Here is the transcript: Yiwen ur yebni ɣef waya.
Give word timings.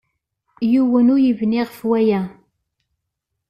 Yiwen 0.71 1.11
ur 1.13 1.19
yebni 1.25 1.61
ɣef 1.67 1.77
waya. 1.89 2.21